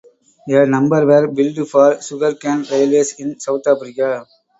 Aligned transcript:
A 0.47 0.65
number 0.65 1.05
were 1.05 1.27
built 1.27 1.69
for 1.69 2.01
sugarcane 2.01 2.63
railways 2.71 3.19
in 3.19 3.39
South 3.39 3.67
Africa. 3.67 4.25